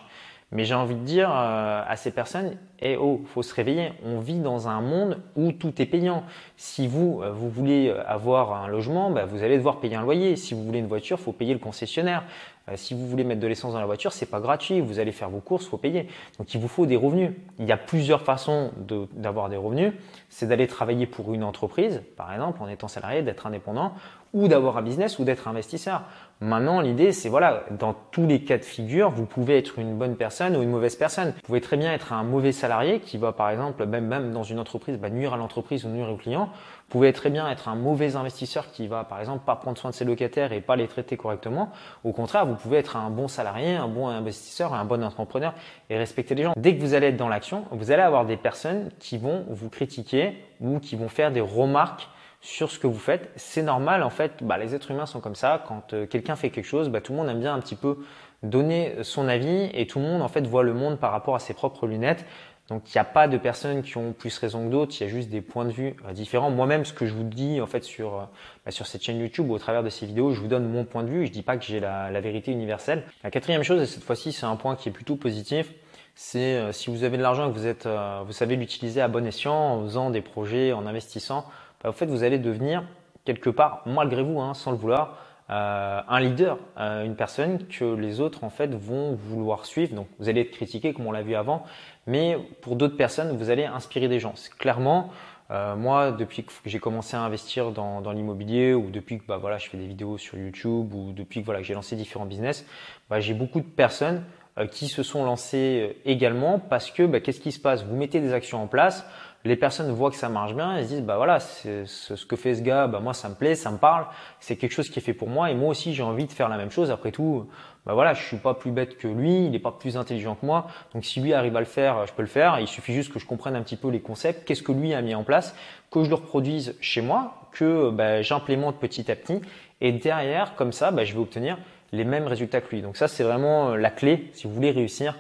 Mais 0.51 0.65
j'ai 0.65 0.75
envie 0.75 0.95
de 0.95 1.03
dire 1.03 1.31
euh, 1.33 1.83
à 1.87 1.95
ces 1.95 2.11
personnes, 2.11 2.57
eh 2.81 2.97
oh, 2.97 3.21
faut 3.25 3.43
se 3.43 3.53
réveiller. 3.53 3.93
On 4.03 4.19
vit 4.19 4.39
dans 4.39 4.67
un 4.67 4.81
monde 4.81 5.19
où 5.35 5.51
tout 5.51 5.81
est 5.81 5.85
payant. 5.85 6.23
Si 6.57 6.87
vous, 6.87 7.21
euh, 7.21 7.31
voulez 7.31 7.93
avoir 8.07 8.53
un 8.53 8.67
logement, 8.67 9.11
bah, 9.11 9.25
vous 9.25 9.43
allez 9.43 9.57
devoir 9.57 9.79
payer 9.79 9.95
un 9.95 10.01
loyer. 10.01 10.35
Si 10.35 10.53
vous 10.53 10.63
voulez 10.63 10.79
une 10.79 10.87
voiture, 10.87 11.19
faut 11.19 11.31
payer 11.31 11.53
le 11.53 11.59
concessionnaire. 11.59 12.23
Euh, 12.69 12.73
si 12.75 12.93
vous 12.93 13.07
voulez 13.07 13.23
mettre 13.23 13.41
de 13.41 13.47
l'essence 13.47 13.73
dans 13.73 13.79
la 13.79 13.85
voiture, 13.85 14.13
c'est 14.13 14.25
pas 14.25 14.39
gratuit. 14.39 14.81
Vous 14.81 14.99
allez 14.99 15.11
faire 15.11 15.29
vos 15.29 15.39
courses, 15.39 15.65
faut 15.65 15.77
payer. 15.77 16.07
Donc 16.37 16.53
il 16.53 16.59
vous 16.59 16.67
faut 16.67 16.85
des 16.85 16.95
revenus. 16.95 17.31
Il 17.59 17.65
y 17.65 17.71
a 17.71 17.77
plusieurs 17.77 18.21
façons 18.21 18.71
d'avoir 19.13 19.49
des 19.49 19.57
revenus. 19.57 19.93
C'est 20.29 20.47
d'aller 20.47 20.67
travailler 20.67 21.07
pour 21.07 21.33
une 21.33 21.43
entreprise, 21.43 22.01
par 22.15 22.31
exemple, 22.33 22.61
en 22.61 22.67
étant 22.67 22.87
salarié, 22.87 23.21
d'être 23.21 23.47
indépendant, 23.47 23.93
ou 24.33 24.47
d'avoir 24.47 24.77
un 24.77 24.81
business 24.81 25.19
ou 25.19 25.23
d'être 25.23 25.47
investisseur. 25.47 26.03
Maintenant, 26.39 26.81
l'idée, 26.81 27.11
c'est 27.11 27.29
voilà, 27.29 27.63
dans 27.71 27.93
tous 28.11 28.25
les 28.25 28.41
cas 28.43 28.57
de 28.57 28.63
figure, 28.63 29.09
vous 29.09 29.25
pouvez 29.25 29.57
être 29.57 29.77
une 29.77 29.97
bonne 29.97 30.15
personne 30.15 30.55
ou 30.55 30.61
une 30.61 30.69
mauvaise 30.69 30.95
personne. 30.95 31.33
Vous 31.35 31.41
pouvez 31.41 31.61
très 31.61 31.77
bien 31.77 31.91
être 31.93 32.13
un 32.13 32.23
mauvais 32.23 32.51
salarié 32.51 32.70
qui 33.03 33.17
va, 33.17 33.31
par 33.31 33.49
exemple, 33.49 33.85
même, 33.85 34.05
même 34.05 34.31
dans 34.31 34.43
une 34.43 34.59
entreprise, 34.59 34.97
bah, 34.97 35.09
nuire 35.09 35.33
à 35.33 35.37
l'entreprise 35.37 35.85
ou 35.85 35.89
nuire 35.89 36.09
au 36.09 36.15
client. 36.15 36.49
Pouvez 36.89 37.13
très 37.13 37.29
bien 37.29 37.49
être 37.49 37.69
un 37.69 37.75
mauvais 37.75 38.15
investisseur 38.15 38.71
qui 38.71 38.87
va, 38.87 39.03
par 39.03 39.19
exemple, 39.19 39.45
pas 39.45 39.55
prendre 39.55 39.77
soin 39.77 39.91
de 39.91 39.95
ses 39.95 40.05
locataires 40.05 40.51
et 40.51 40.61
pas 40.61 40.75
les 40.75 40.87
traiter 40.87 41.17
correctement. 41.17 41.71
Au 42.03 42.11
contraire, 42.11 42.45
vous 42.45 42.55
pouvez 42.55 42.77
être 42.77 42.97
un 42.97 43.09
bon 43.09 43.27
salarié, 43.27 43.75
un 43.75 43.87
bon 43.87 44.07
investisseur, 44.07 44.73
un 44.73 44.85
bon 44.85 45.03
entrepreneur 45.03 45.53
et 45.89 45.97
respecter 45.97 46.35
les 46.35 46.43
gens. 46.43 46.53
Dès 46.57 46.75
que 46.75 46.81
vous 46.81 46.93
allez 46.93 47.07
être 47.07 47.17
dans 47.17 47.29
l'action, 47.29 47.65
vous 47.71 47.91
allez 47.91 48.01
avoir 48.01 48.25
des 48.25 48.37
personnes 48.37 48.89
qui 48.99 49.17
vont 49.17 49.45
vous 49.49 49.69
critiquer 49.69 50.37
ou 50.59 50.79
qui 50.79 50.95
vont 50.95 51.09
faire 51.09 51.31
des 51.31 51.41
remarques 51.41 52.09
sur 52.41 52.71
ce 52.71 52.79
que 52.79 52.87
vous 52.87 52.99
faites. 52.99 53.31
C'est 53.35 53.61
normal, 53.61 54.03
en 54.03 54.09
fait, 54.09 54.43
bah, 54.43 54.57
les 54.57 54.75
êtres 54.75 54.91
humains 54.91 55.05
sont 55.05 55.21
comme 55.21 55.35
ça. 55.35 55.63
Quand 55.67 55.93
euh, 55.93 56.07
quelqu'un 56.07 56.35
fait 56.35 56.49
quelque 56.49 56.65
chose, 56.65 56.89
bah, 56.89 56.99
tout 56.99 57.13
le 57.13 57.19
monde 57.19 57.29
aime 57.29 57.39
bien 57.39 57.53
un 57.53 57.59
petit 57.59 57.75
peu 57.75 57.99
donner 58.43 58.95
son 59.03 59.27
avis 59.27 59.69
et 59.73 59.85
tout 59.85 59.99
le 59.99 60.05
monde, 60.05 60.21
en 60.21 60.27
fait, 60.27 60.45
voit 60.47 60.63
le 60.63 60.73
monde 60.73 60.97
par 60.97 61.11
rapport 61.11 61.35
à 61.35 61.39
ses 61.39 61.53
propres 61.53 61.85
lunettes. 61.85 62.25
Donc, 62.71 62.83
il 62.87 62.97
n'y 62.97 63.01
a 63.01 63.03
pas 63.03 63.27
de 63.27 63.37
personnes 63.37 63.81
qui 63.81 63.97
ont 63.97 64.13
plus 64.13 64.37
raison 64.37 64.65
que 64.65 64.71
d'autres. 64.71 64.95
Il 64.97 65.03
y 65.03 65.05
a 65.05 65.09
juste 65.09 65.27
des 65.27 65.41
points 65.41 65.65
de 65.65 65.71
vue 65.71 65.97
euh, 66.07 66.13
différents. 66.13 66.49
Moi-même, 66.49 66.85
ce 66.85 66.93
que 66.93 67.05
je 67.05 67.13
vous 67.13 67.25
dis, 67.25 67.59
en 67.59 67.67
fait, 67.67 67.83
sur, 67.83 68.15
euh, 68.15 68.23
bah, 68.63 68.71
sur 68.71 68.87
cette 68.87 69.03
chaîne 69.03 69.19
YouTube 69.19 69.49
ou 69.49 69.53
au 69.53 69.59
travers 69.59 69.83
de 69.83 69.89
ces 69.89 70.05
vidéos, 70.05 70.31
je 70.31 70.39
vous 70.39 70.47
donne 70.47 70.71
mon 70.71 70.85
point 70.85 71.03
de 71.03 71.09
vue. 71.09 71.27
Je 71.27 71.33
dis 71.33 71.41
pas 71.41 71.57
que 71.57 71.65
j'ai 71.65 71.81
la, 71.81 72.21
vérité 72.21 72.49
universelle. 72.53 73.03
La 73.25 73.29
quatrième 73.29 73.63
chose, 73.63 73.81
et 73.81 73.85
cette 73.85 74.03
fois-ci, 74.03 74.31
c'est 74.31 74.45
un 74.45 74.55
point 74.55 74.77
qui 74.77 74.87
est 74.87 74.93
plutôt 74.93 75.17
positif 75.17 75.73
c'est 76.13 76.73
si 76.73 76.89
vous 76.89 77.05
avez 77.05 77.17
de 77.17 77.21
l'argent 77.21 77.47
et 77.47 77.53
que 77.53 77.57
vous 77.57 77.65
êtes, 77.65 77.87
savez 78.31 78.57
l'utiliser 78.57 78.99
à 78.99 79.07
bon 79.07 79.25
escient 79.25 79.55
en 79.55 79.83
faisant 79.83 80.09
des 80.09 80.21
projets, 80.21 80.73
en 80.73 80.85
investissant, 80.85 81.39
en 81.39 81.87
bah, 81.87 81.91
fait, 81.93 82.05
vous 82.05 82.23
allez 82.23 82.37
devenir 82.37 82.83
quelque 83.23 83.49
part, 83.49 83.81
malgré 83.85 84.21
vous, 84.21 84.39
hein, 84.41 84.53
sans 84.53 84.71
le 84.71 84.77
vouloir, 84.77 85.17
euh, 85.51 85.99
un 86.07 86.19
leader, 86.21 86.57
euh, 86.79 87.03
une 87.03 87.17
personne 87.17 87.67
que 87.67 87.83
les 87.83 88.21
autres 88.21 88.45
en 88.45 88.49
fait 88.49 88.73
vont 88.73 89.15
vouloir 89.15 89.65
suivre. 89.65 89.93
Donc, 89.95 90.07
vous 90.17 90.29
allez 90.29 90.41
être 90.41 90.51
critiqué 90.51 90.93
comme 90.93 91.07
on 91.07 91.11
l'a 91.11 91.23
vu 91.23 91.35
avant, 91.35 91.65
mais 92.07 92.37
pour 92.61 92.75
d'autres 92.75 92.97
personnes, 92.97 93.35
vous 93.37 93.49
allez 93.49 93.65
inspirer 93.65 94.07
des 94.07 94.19
gens. 94.19 94.33
Clairement, 94.57 95.09
euh, 95.51 95.75
moi, 95.75 96.11
depuis 96.11 96.43
que 96.43 96.51
j'ai 96.65 96.79
commencé 96.79 97.17
à 97.17 97.21
investir 97.21 97.71
dans, 97.71 98.11
l'immobilier 98.11 98.73
ou 98.73 98.89
depuis 98.89 99.19
que 99.19 99.23
bah, 99.27 99.37
voilà, 99.37 99.57
je 99.57 99.69
fais 99.69 99.77
des 99.77 99.87
vidéos 99.87 100.17
sur 100.17 100.37
YouTube 100.37 100.93
ou 100.93 101.11
depuis 101.11 101.41
que 101.41 101.45
voilà, 101.45 101.61
j'ai 101.61 101.73
lancé 101.73 101.95
différents 101.95 102.25
business, 102.25 102.65
bah, 103.09 103.19
j'ai 103.19 103.33
beaucoup 103.33 103.59
de 103.59 103.65
personnes 103.65 104.23
qui 104.71 104.87
se 104.87 105.01
sont 105.01 105.23
lancées 105.23 105.97
également 106.05 106.59
parce 106.59 106.91
que 106.91 107.03
bah, 107.03 107.19
qu'est-ce 107.19 107.39
qui 107.39 107.51
se 107.51 107.59
passe? 107.59 107.83
Vous 107.83 107.95
mettez 107.95 108.19
des 108.19 108.33
actions 108.33 108.61
en 108.61 108.67
place 108.67 109.05
les 109.43 109.55
personnes 109.55 109.91
voient 109.91 110.11
que 110.11 110.15
ça 110.15 110.29
marche 110.29 110.53
bien 110.53 110.77
et 110.77 110.83
se 110.83 110.89
disent 110.89 111.01
bah 111.01 111.17
voilà 111.17 111.39
c'est 111.39 111.85
ce 111.85 112.25
que 112.25 112.35
fait 112.35 112.55
ce 112.55 112.61
gars 112.61 112.87
bah 112.87 112.99
moi 112.99 113.13
ça 113.13 113.27
me 113.29 113.35
plaît 113.35 113.55
ça 113.55 113.71
me 113.71 113.77
parle 113.77 114.05
c'est 114.39 114.55
quelque 114.55 114.71
chose 114.71 114.89
qui 114.89 114.99
est 114.99 115.01
fait 115.01 115.13
pour 115.13 115.29
moi 115.29 115.49
et 115.49 115.55
moi 115.55 115.69
aussi 115.69 115.93
j'ai 115.93 116.03
envie 116.03 116.25
de 116.25 116.31
faire 116.31 116.49
la 116.49 116.57
même 116.57 116.71
chose. 116.71 116.91
Après 116.91 117.11
tout 117.11 117.47
bah 117.85 117.93
voilà 117.93 118.13
je 118.13 118.23
suis 118.23 118.37
pas 118.37 118.53
plus 118.53 118.71
bête 118.71 118.97
que 118.97 119.07
lui 119.07 119.45
il 119.45 119.51
n'est 119.51 119.59
pas 119.59 119.71
plus 119.71 119.97
intelligent 119.97 120.35
que 120.35 120.45
moi. 120.45 120.67
Donc 120.93 121.05
si 121.05 121.19
lui 121.21 121.33
arrive 121.33 121.55
à 121.55 121.59
le 121.59 121.65
faire 121.65 122.05
je 122.05 122.13
peux 122.13 122.21
le 122.21 122.27
faire. 122.27 122.59
Il 122.59 122.67
suffit 122.67 122.93
juste 122.93 123.11
que 123.11 123.19
je 123.19 123.25
comprenne 123.25 123.55
un 123.55 123.61
petit 123.61 123.77
peu 123.77 123.89
les 123.89 124.01
concepts 124.01 124.45
qu'est-ce 124.45 124.63
que 124.63 124.71
lui 124.71 124.93
a 124.93 125.01
mis 125.01 125.15
en 125.15 125.23
place 125.23 125.55
que 125.89 126.03
je 126.03 126.09
le 126.09 126.15
reproduise 126.15 126.75
chez 126.79 127.01
moi 127.01 127.49
que 127.51 127.89
bah, 127.89 128.21
j'implémente 128.21 128.79
petit 128.79 129.11
à 129.11 129.15
petit. 129.15 129.41
Et 129.81 129.91
derrière 129.91 130.55
comme 130.55 130.71
ça 130.71 130.91
bah, 130.91 131.03
je 131.03 131.13
vais 131.13 131.19
obtenir 131.19 131.57
les 131.91 132.05
mêmes 132.05 132.27
résultats 132.27 132.61
que 132.61 132.75
lui. 132.75 132.81
Donc 132.83 132.95
ça 132.95 133.07
c'est 133.07 133.23
vraiment 133.23 133.75
la 133.75 133.89
clé 133.89 134.29
si 134.33 134.45
vous 134.45 134.53
voulez 134.53 134.71
réussir 134.71 135.15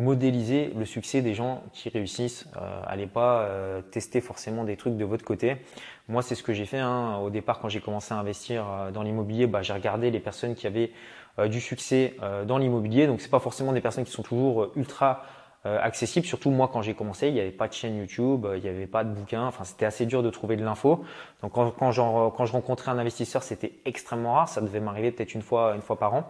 modéliser 0.00 0.72
le 0.76 0.86
succès 0.86 1.20
des 1.20 1.34
gens 1.34 1.62
qui 1.72 1.90
réussissent. 1.90 2.48
Euh, 2.56 2.82
allez 2.86 3.06
pas 3.06 3.42
euh, 3.42 3.82
tester 3.82 4.22
forcément 4.22 4.64
des 4.64 4.76
trucs 4.76 4.96
de 4.96 5.04
votre 5.04 5.24
côté. 5.24 5.58
Moi, 6.08 6.22
c'est 6.22 6.34
ce 6.34 6.42
que 6.42 6.54
j'ai 6.54 6.64
fait. 6.64 6.78
Hein. 6.78 7.18
Au 7.18 7.28
départ, 7.28 7.60
quand 7.60 7.68
j'ai 7.68 7.80
commencé 7.80 8.14
à 8.14 8.16
investir 8.16 8.64
euh, 8.66 8.90
dans 8.90 9.02
l'immobilier, 9.02 9.46
bah, 9.46 9.60
j'ai 9.60 9.74
regardé 9.74 10.10
les 10.10 10.18
personnes 10.18 10.54
qui 10.54 10.66
avaient 10.66 10.90
euh, 11.38 11.48
du 11.48 11.60
succès 11.60 12.16
dans 12.46 12.56
l'immobilier. 12.56 13.06
Donc, 13.06 13.20
c'est 13.20 13.30
pas 13.30 13.40
forcément 13.40 13.72
des 13.72 13.82
personnes 13.82 14.04
qui 14.04 14.10
sont 14.10 14.22
toujours 14.22 14.70
ultra 14.74 15.22
accessibles. 15.62 16.24
Surtout 16.24 16.48
moi, 16.48 16.70
quand 16.72 16.80
j'ai 16.80 16.94
commencé, 16.94 17.28
il 17.28 17.34
n'y 17.34 17.40
avait 17.40 17.50
pas 17.50 17.68
de 17.68 17.74
chaîne 17.74 17.94
YouTube, 17.94 18.46
il 18.56 18.62
n'y 18.62 18.68
avait 18.68 18.86
pas 18.86 19.04
de 19.04 19.10
bouquin. 19.10 19.44
Enfin, 19.46 19.64
c'était 19.64 19.84
assez 19.84 20.06
dur 20.06 20.22
de 20.22 20.30
trouver 20.30 20.56
de 20.56 20.64
l'info. 20.64 21.04
Donc, 21.42 21.52
quand, 21.52 21.70
quand, 21.72 22.30
quand 22.30 22.46
je 22.46 22.52
rencontrais 22.52 22.90
un 22.90 22.98
investisseur, 22.98 23.42
c'était 23.42 23.74
extrêmement 23.84 24.32
rare. 24.32 24.48
Ça 24.48 24.62
devait 24.62 24.80
m'arriver 24.80 25.12
peut-être 25.12 25.34
une 25.34 25.42
fois, 25.42 25.74
une 25.74 25.82
fois 25.82 25.98
par 25.98 26.14
an. 26.14 26.24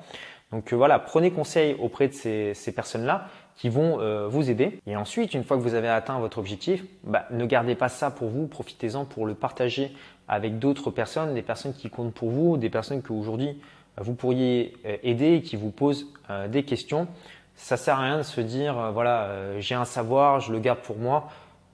Donc 0.52 0.72
voilà, 0.72 0.98
prenez 0.98 1.30
conseil 1.30 1.76
auprès 1.78 2.08
de 2.08 2.12
ces, 2.12 2.72
personnes-là 2.74 3.28
qui 3.56 3.68
vont 3.68 4.00
euh, 4.00 4.26
vous 4.26 4.50
aider. 4.50 4.80
Et 4.86 4.96
ensuite, 4.96 5.34
une 5.34 5.44
fois 5.44 5.56
que 5.56 5.62
vous 5.62 5.74
avez 5.74 5.88
atteint 5.88 6.18
votre 6.18 6.38
objectif, 6.38 6.84
bah, 7.04 7.26
ne 7.30 7.46
gardez 7.46 7.74
pas 7.74 7.88
ça 7.88 8.10
pour 8.10 8.28
vous, 8.28 8.46
profitez-en 8.46 9.04
pour 9.04 9.26
le 9.26 9.34
partager 9.34 9.92
avec 10.26 10.58
d'autres 10.58 10.90
personnes, 10.90 11.34
des 11.34 11.42
personnes 11.42 11.74
qui 11.74 11.88
comptent 11.88 12.14
pour 12.14 12.30
vous, 12.30 12.56
des 12.56 12.70
personnes 12.70 13.02
que 13.02 13.12
aujourd'hui 13.12 13.60
euh, 13.98 14.02
vous 14.02 14.14
pourriez 14.14 14.74
euh, 14.86 14.96
aider 15.02 15.34
et 15.34 15.42
qui 15.42 15.56
vous 15.56 15.70
posent 15.70 16.06
des 16.48 16.62
questions. 16.62 17.08
Ça 17.56 17.76
sert 17.76 17.98
à 17.98 18.04
rien 18.04 18.18
de 18.18 18.22
se 18.22 18.40
dire 18.40 18.92
voilà 18.92 19.58
j'ai 19.58 19.74
un 19.74 19.84
savoir, 19.84 20.38
je 20.38 20.52
le 20.52 20.60
garde 20.60 20.78
pour 20.78 20.96
moi. 20.96 21.28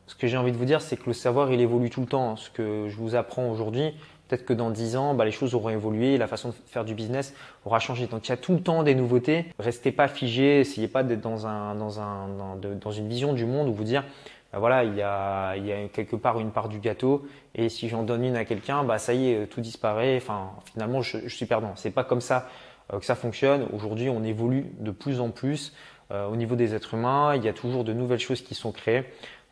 Ce 0.07 0.15
que 0.15 0.27
j'ai 0.27 0.39
envie 0.39 0.51
de 0.51 0.57
vous 0.57 0.65
dire, 0.65 0.81
c'est 0.81 0.97
que 0.97 1.07
le 1.07 1.13
savoir 1.13 1.53
il 1.53 1.61
évolue 1.61 1.91
tout 1.91 2.01
le 2.01 2.07
temps. 2.07 2.37
Ce 2.37 2.49
que 2.49 2.89
je 2.89 2.97
vous 2.97 3.15
apprends 3.15 3.51
aujourd'hui, 3.51 3.95
Peut-être 4.29 4.45
que 4.45 4.53
dans 4.53 4.71
10 4.71 4.97
ans, 4.97 5.15
bah, 5.15 5.25
les 5.25 5.31
choses 5.31 5.55
auront 5.55 5.69
évolué, 5.69 6.19
la 6.19 6.27
façon 6.27 6.49
de 6.49 6.55
faire 6.67 6.85
du 6.85 6.95
business 6.95 7.35
aura 7.65 7.79
changé. 7.79 8.07
Donc 8.07 8.27
il 8.27 8.31
y 8.31 8.33
a 8.33 8.37
tout 8.37 8.55
le 8.55 8.61
temps 8.61 8.83
des 8.83 8.95
nouveautés. 8.95 9.47
Restez 9.59 9.93
pas 9.93 10.09
figé, 10.09 10.61
essayez 10.61 10.89
pas 10.89 11.03
d'être 11.03 11.21
dans, 11.21 11.47
un, 11.47 11.75
dans, 11.75 12.01
un, 12.01 12.29
dans, 12.57 12.91
une 12.91 13.09
vision 13.09 13.33
du 13.33 13.47
monde 13.47 13.69
où 13.69 13.73
vous 13.73 13.85
dire, 13.85 14.05
bah, 14.53 14.59
voilà, 14.59 14.85
il 14.85 14.95
y, 14.95 15.03
a, 15.03 15.57
il 15.57 15.67
y 15.67 15.73
a 15.73 15.89
quelque 15.89 16.17
part 16.17 16.41
une 16.41 16.51
part 16.51 16.69
du 16.69 16.81
gâteau 16.81 17.27
et 17.55 17.69
si 17.69 17.89
j'en 17.89 18.03
donne 18.03 18.25
une 18.25 18.37
à 18.37 18.45
quelqu'un, 18.45 18.85
bah, 18.85 18.99
ça 18.99 19.15
y 19.15 19.31
est, 19.31 19.47
tout 19.47 19.61
disparaît. 19.61 20.17
Enfin, 20.17 20.51
finalement, 20.73 21.03
je, 21.03 21.19
je 21.25 21.35
suis 21.35 21.47
perdant. 21.47 21.73
C'est 21.77 21.91
pas 21.91 22.05
comme 22.05 22.21
ça 22.21 22.49
euh, 22.93 22.99
que 22.99 23.05
ça 23.05 23.15
fonctionne. 23.15 23.67
Aujourd'hui, 23.73 24.09
on 24.11 24.23
évolue 24.23 24.67
de 24.79 24.91
plus 24.91 25.21
en 25.21 25.31
plus. 25.31 25.73
Euh, 26.13 26.27
au 26.29 26.37
niveau 26.37 26.55
des 26.55 26.75
êtres 26.75 26.95
humains, 26.95 27.35
il 27.35 27.45
y 27.45 27.49
a 27.49 27.53
toujours 27.53 27.83
de 27.83 27.93
nouvelles 27.93 28.21
choses 28.21 28.41
qui 28.41 28.55
sont 28.55 28.71
créées. 28.71 29.05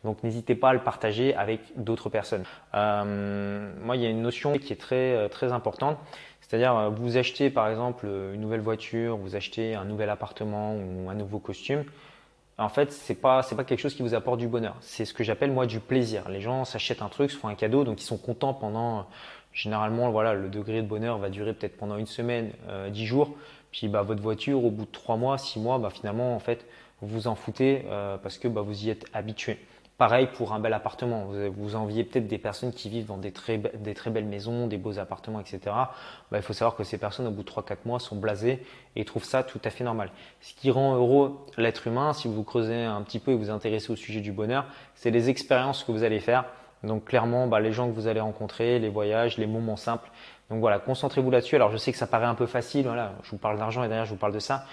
Donc 0.05 0.23
n'hésitez 0.23 0.55
pas 0.55 0.69
à 0.69 0.73
le 0.73 0.79
partager 0.79 1.35
avec 1.35 1.59
d'autres 1.75 2.09
personnes. 2.09 2.43
Euh, 2.75 3.73
moi, 3.83 3.97
il 3.97 4.03
y 4.03 4.05
a 4.05 4.09
une 4.09 4.21
notion 4.21 4.53
qui 4.53 4.71
est 4.71 4.77
très 4.77 5.15
euh, 5.15 5.27
très 5.27 5.51
importante. 5.51 5.97
C'est-à-dire, 6.41 6.77
euh, 6.77 6.89
vous 6.89 7.17
achetez 7.17 7.49
par 7.49 7.67
exemple 7.67 8.05
une 8.05 8.39
nouvelle 8.39 8.61
voiture, 8.61 9.17
vous 9.17 9.35
achetez 9.35 9.73
un 9.73 9.83
nouvel 9.83 10.09
appartement 10.11 10.75
ou 10.75 11.09
un 11.09 11.15
nouveau 11.15 11.39
costume. 11.39 11.83
En 12.57 12.69
fait, 12.69 12.93
c'est 12.93 13.15
pas 13.15 13.41
pas 13.41 13.63
quelque 13.65 13.79
chose 13.79 13.95
qui 13.95 14.03
vous 14.03 14.13
apporte 14.13 14.39
du 14.39 14.47
bonheur. 14.47 14.75
C'est 14.79 15.03
ce 15.03 15.13
que 15.13 15.23
j'appelle 15.23 15.51
moi 15.51 15.65
du 15.65 15.79
plaisir. 15.79 16.29
Les 16.29 16.39
gens 16.39 16.63
s'achètent 16.63 17.01
un 17.01 17.09
truc, 17.09 17.31
se 17.31 17.37
font 17.37 17.49
un 17.49 17.55
cadeau, 17.55 17.83
donc 17.83 17.99
ils 17.99 18.05
sont 18.05 18.17
contents 18.17 18.53
pendant. 18.53 19.07
Généralement, 19.51 20.11
voilà, 20.11 20.33
le 20.33 20.49
degré 20.49 20.81
de 20.81 20.87
bonheur 20.87 21.17
va 21.17 21.29
durer 21.29 21.53
peut-être 21.53 21.77
pendant 21.77 21.97
une 21.97 22.05
semaine, 22.07 22.51
dix 22.89 23.05
jours. 23.05 23.35
Puis, 23.71 23.87
bah, 23.87 24.01
votre 24.01 24.21
voiture, 24.21 24.63
au 24.63 24.69
bout 24.69 24.83
de 24.83 24.91
trois 24.91 25.15
mois, 25.15 25.37
six 25.37 25.59
mois, 25.61 25.79
bah, 25.79 25.89
finalement, 25.89 26.35
en 26.35 26.39
fait, 26.39 26.65
vous 27.01 27.07
vous 27.07 27.27
en 27.27 27.35
foutez 27.35 27.85
parce 28.21 28.37
que 28.37 28.49
bah, 28.49 28.61
vous 28.61 28.85
y 28.85 28.89
êtes 28.89 29.05
habitué. 29.13 29.57
Pareil 29.97 30.27
pour 30.27 30.51
un 30.51 30.59
bel 30.59 30.73
appartement. 30.73 31.23
Vous, 31.23 31.53
vous 31.53 31.75
enviez 31.77 32.03
peut-être 32.03 32.27
des 32.27 32.37
personnes 32.37 32.73
qui 32.73 32.89
vivent 32.89 33.05
dans 33.05 33.17
des 33.17 33.31
très, 33.31 33.57
des 33.57 33.93
très 33.93 34.09
belles 34.09 34.25
maisons, 34.25 34.67
des 34.67 34.77
beaux 34.77 34.99
appartements, 34.99 35.39
etc. 35.39 35.59
Bah, 35.65 36.37
il 36.37 36.41
faut 36.41 36.51
savoir 36.51 36.75
que 36.75 36.83
ces 36.83 36.97
personnes, 36.97 37.27
au 37.27 37.31
bout 37.31 37.43
de 37.43 37.49
3-4 37.49 37.77
mois, 37.85 37.99
sont 37.99 38.17
blasées 38.17 38.61
et 38.97 39.05
trouvent 39.05 39.23
ça 39.23 39.43
tout 39.43 39.61
à 39.63 39.69
fait 39.69 39.85
normal. 39.85 40.11
Ce 40.41 40.53
qui 40.53 40.69
rend 40.69 40.95
heureux 40.95 41.37
l'être 41.57 41.87
humain, 41.87 42.11
si 42.11 42.27
vous 42.27 42.43
creusez 42.43 42.83
un 42.83 43.01
petit 43.03 43.19
peu 43.19 43.31
et 43.31 43.35
vous 43.35 43.49
intéressez 43.49 43.89
au 43.89 43.95
sujet 43.95 44.19
du 44.19 44.33
bonheur, 44.33 44.65
c'est 44.95 45.11
les 45.11 45.29
expériences 45.29 45.85
que 45.85 45.93
vous 45.93 46.03
allez 46.03 46.19
faire. 46.19 46.43
Donc 46.83 47.05
clairement, 47.05 47.47
bah, 47.47 47.61
les 47.61 47.71
gens 47.71 47.87
que 47.87 47.93
vous 47.93 48.07
allez 48.07 48.19
rencontrer, 48.19 48.79
les 48.79 48.89
voyages, 48.89 49.37
les 49.37 49.47
moments 49.47 49.77
simples. 49.77 50.11
Donc 50.49 50.59
voilà, 50.59 50.77
concentrez-vous 50.79 51.31
là-dessus. 51.31 51.55
Alors 51.55 51.71
je 51.71 51.77
sais 51.77 51.93
que 51.93 51.97
ça 51.97 52.05
paraît 52.05 52.25
un 52.25 52.35
peu 52.35 52.47
facile, 52.47 52.85
voilà, 52.85 53.13
je 53.23 53.31
vous 53.31 53.37
parle 53.37 53.57
d'argent 53.57 53.81
et 53.81 53.87
derrière 53.87 54.05
je 54.05 54.11
vous 54.11 54.19
parle 54.19 54.33
de 54.33 54.39
ça 54.39 54.65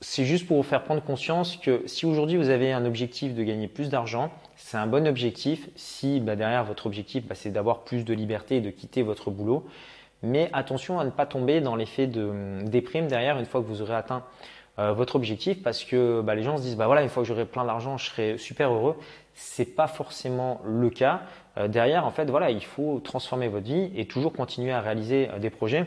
c'est 0.00 0.24
juste 0.24 0.46
pour 0.46 0.58
vous 0.58 0.62
faire 0.62 0.84
prendre 0.84 1.02
conscience 1.02 1.56
que 1.56 1.82
si 1.86 2.04
aujourd'hui 2.04 2.36
vous 2.36 2.50
avez 2.50 2.72
un 2.72 2.84
objectif 2.84 3.34
de 3.34 3.42
gagner 3.42 3.66
plus 3.66 3.88
d'argent, 3.88 4.30
c'est 4.56 4.76
un 4.76 4.86
bon 4.86 5.06
objectif. 5.06 5.70
Si 5.74 6.20
bah, 6.20 6.36
derrière 6.36 6.64
votre 6.64 6.86
objectif, 6.86 7.26
bah, 7.26 7.34
c'est 7.34 7.50
d'avoir 7.50 7.80
plus 7.84 8.04
de 8.04 8.12
liberté 8.12 8.56
et 8.56 8.60
de 8.60 8.70
quitter 8.70 9.02
votre 9.02 9.30
boulot. 9.30 9.66
Mais 10.22 10.50
attention 10.52 11.00
à 11.00 11.04
ne 11.04 11.10
pas 11.10 11.24
tomber 11.24 11.60
dans 11.60 11.76
l'effet 11.76 12.06
de 12.06 12.62
déprime 12.64 13.06
derrière 13.06 13.38
une 13.38 13.46
fois 13.46 13.62
que 13.62 13.66
vous 13.66 13.82
aurez 13.82 13.94
atteint 13.94 14.24
votre 14.78 15.16
objectif 15.16 15.62
parce 15.62 15.84
que 15.84 16.20
bah, 16.20 16.34
les 16.34 16.42
gens 16.42 16.58
se 16.58 16.62
disent 16.62 16.76
bah 16.76 16.84
voilà 16.84 17.00
une 17.02 17.08
fois 17.08 17.22
que 17.22 17.26
j'aurai 17.26 17.46
plein 17.46 17.64
d'argent 17.64 17.96
je 17.96 18.10
serai 18.10 18.36
super 18.36 18.70
heureux. 18.70 18.96
C'est 19.32 19.74
pas 19.74 19.86
forcément 19.86 20.60
le 20.66 20.90
cas. 20.90 21.22
derrière 21.68 22.04
en 22.04 22.10
fait 22.10 22.28
voilà 22.28 22.50
il 22.50 22.62
faut 22.62 23.00
transformer 23.00 23.48
votre 23.48 23.64
vie 23.64 23.90
et 23.96 24.06
toujours 24.06 24.34
continuer 24.34 24.72
à 24.72 24.82
réaliser 24.82 25.30
des 25.40 25.48
projets. 25.48 25.86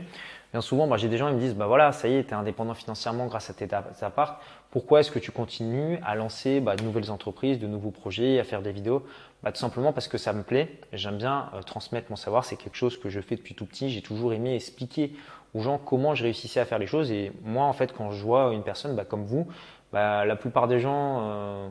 Bien 0.51 0.61
souvent, 0.61 0.97
j'ai 0.97 1.09
des 1.09 1.17
gens 1.17 1.27
qui 1.29 1.35
me 1.35 1.39
disent, 1.39 1.53
bah 1.53 1.67
voilà, 1.67 1.91
ça 1.91 2.07
y 2.07 2.15
est, 2.15 2.23
tu 2.23 2.31
es 2.31 2.33
indépendant 2.33 2.73
financièrement 2.73 3.27
grâce 3.27 3.51
à 3.51 3.53
tes 3.53 3.67
apparts. 4.01 4.39
Pourquoi 4.71 4.99
est-ce 4.99 5.11
que 5.11 5.19
tu 5.19 5.31
continues 5.31 5.99
à 6.03 6.15
lancer 6.15 6.59
bah, 6.59 6.75
de 6.75 6.83
nouvelles 6.83 7.11
entreprises, 7.11 7.59
de 7.59 7.67
nouveaux 7.67 7.91
projets, 7.91 8.39
à 8.39 8.43
faire 8.43 8.63
des 8.63 8.71
vidéos? 8.71 9.05
Bah, 9.43 9.51
Tout 9.51 9.59
simplement 9.59 9.93
parce 9.93 10.07
que 10.07 10.17
ça 10.17 10.33
me 10.33 10.41
plaît. 10.41 10.79
J'aime 10.91 11.17
bien 11.17 11.51
euh, 11.53 11.61
transmettre 11.61 12.07
mon 12.09 12.15
savoir. 12.15 12.45
C'est 12.45 12.55
quelque 12.55 12.75
chose 12.77 12.99
que 12.99 13.09
je 13.09 13.21
fais 13.21 13.35
depuis 13.35 13.53
tout 13.53 13.67
petit. 13.67 13.91
J'ai 13.91 14.01
toujours 14.01 14.33
aimé 14.33 14.55
expliquer 14.55 15.13
aux 15.53 15.61
gens 15.61 15.77
comment 15.77 16.15
je 16.15 16.23
réussissais 16.23 16.59
à 16.59 16.65
faire 16.65 16.79
les 16.79 16.87
choses. 16.87 17.11
Et 17.11 17.31
moi, 17.43 17.65
en 17.65 17.73
fait, 17.73 17.93
quand 17.93 18.09
je 18.11 18.23
vois 18.23 18.51
une 18.51 18.63
personne 18.63 18.95
bah, 18.95 19.05
comme 19.05 19.25
vous, 19.25 19.47
bah, 19.93 20.25
la 20.25 20.35
plupart 20.35 20.67
des 20.67 20.79
gens 20.79 21.19
euh, 21.21 21.69